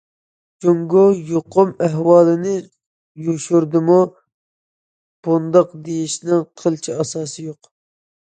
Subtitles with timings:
[0.65, 1.01] جۇڭگو
[1.31, 2.53] يۇقۇم ئەھۋالىنى
[3.27, 3.99] يوشۇردىمۇ؟
[5.27, 7.71] بۇنداق دېيىشنىڭ قىلچە ئاساسى يوق!